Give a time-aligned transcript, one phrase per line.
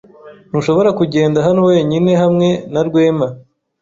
[0.49, 3.27] Ntushobora kundeka hano wenyine hamwe na Rwema.